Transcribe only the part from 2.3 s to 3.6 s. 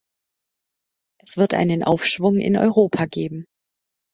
in Europa geben.